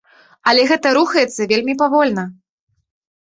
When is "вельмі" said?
1.51-1.75